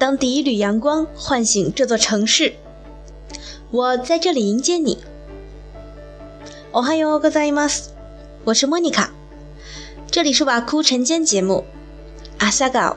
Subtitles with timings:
[0.00, 2.54] 当第一缕阳光唤醒这座城市，
[3.70, 4.98] 我在这里迎接你。
[6.72, 7.90] おはようございます，
[8.44, 9.10] 我是莫妮卡，
[10.10, 11.64] 这里是瓦库晨间节目，
[12.38, 12.96] 阿萨高。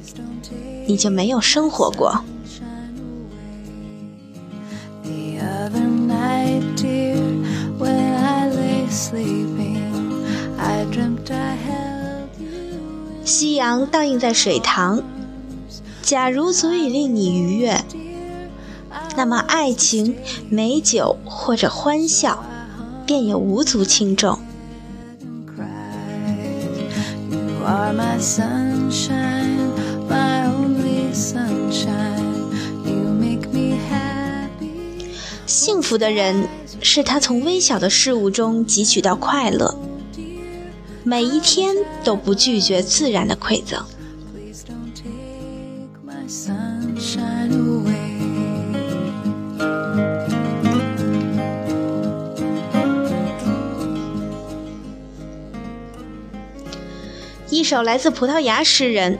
[0.85, 2.23] 你就没有生活过。
[13.23, 15.01] 夕阳倒映在水塘，
[16.01, 17.81] 假如足以令你愉悦，
[19.15, 20.17] 那么爱情、
[20.49, 22.43] 美酒或者欢笑，
[23.05, 24.37] 便也无足轻重。
[35.45, 36.47] 幸福的人
[36.81, 39.77] 是他从微小的事物中汲取到快乐，
[41.03, 43.83] 每一天都不拒绝自然的馈赠。
[57.49, 59.19] 一首来自葡萄牙诗人。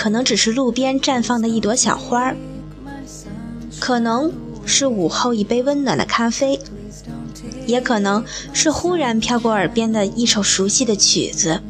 [0.00, 2.36] 可能只是路边绽放的一朵小花儿，
[3.78, 4.32] 可能
[4.64, 6.58] 是午后一杯温暖的咖啡，
[7.66, 8.24] 也可能
[8.54, 11.60] 是忽然飘过耳边的一首熟悉的曲子。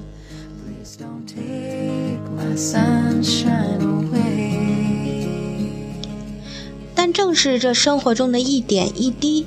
[6.95, 9.45] 但正是这生活中的一点一滴，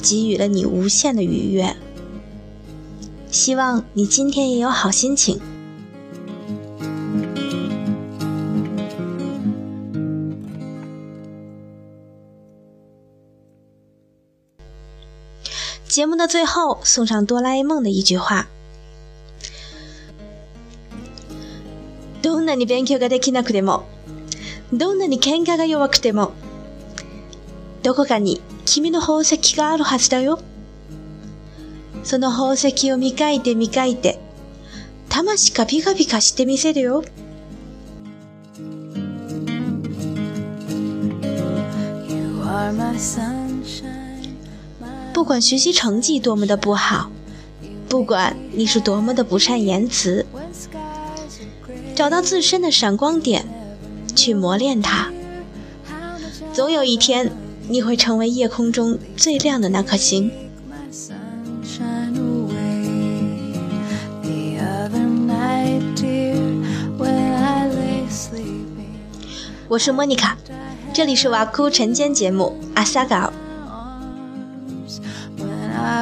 [0.00, 1.74] 给予了你无限的愉悦。
[3.32, 5.40] 希望你今天也有好心情。
[15.88, 18.46] 节目的最后，送上哆啦 A 梦的一句话：
[22.22, 23.84] どんなに勉強ができなくても、
[24.72, 26.32] どんなに喧嘩が弱くても、
[27.82, 30.40] どこかに君の宝石があるはずだよ。
[32.02, 34.18] その宝石を磨いて磨いて、
[35.08, 37.04] 魂がピカピカしてみせるよ。
[42.08, 43.45] You are my sun.
[45.16, 47.10] 不管学习成绩多么的不好，
[47.88, 50.26] 不管你是多么的不善言辞，
[51.94, 53.46] 找到自身的闪光点，
[54.14, 55.10] 去磨练它，
[56.52, 57.32] 总有一天
[57.66, 60.30] 你会成为夜空中最亮的那颗星。
[69.66, 70.36] 我是莫妮卡，
[70.92, 73.02] 这里是瓦库晨间节目阿萨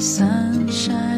[0.00, 1.09] sunshine